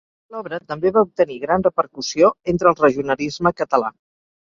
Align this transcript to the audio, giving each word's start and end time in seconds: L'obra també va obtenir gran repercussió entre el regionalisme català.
L'obra 0.35 0.57
també 0.71 0.91
va 0.95 1.03
obtenir 1.09 1.37
gran 1.45 1.67
repercussió 1.69 2.35
entre 2.55 2.73
el 2.73 2.83
regionalisme 2.83 3.57
català. 3.63 3.97